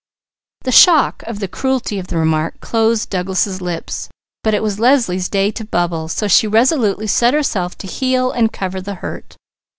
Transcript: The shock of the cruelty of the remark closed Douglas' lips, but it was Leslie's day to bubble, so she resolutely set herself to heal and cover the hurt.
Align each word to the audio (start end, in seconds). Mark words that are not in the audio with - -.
The 0.63 0.71
shock 0.71 1.21
of 1.27 1.37
the 1.39 1.47
cruelty 1.47 1.99
of 1.99 2.07
the 2.07 2.17
remark 2.17 2.59
closed 2.59 3.11
Douglas' 3.11 3.61
lips, 3.61 4.09
but 4.43 4.55
it 4.55 4.63
was 4.63 4.79
Leslie's 4.79 5.29
day 5.29 5.51
to 5.51 5.63
bubble, 5.63 6.07
so 6.07 6.27
she 6.27 6.47
resolutely 6.47 7.05
set 7.05 7.35
herself 7.35 7.77
to 7.77 7.85
heal 7.85 8.31
and 8.31 8.51
cover 8.51 8.81
the 8.81 8.95
hurt. 8.95 9.37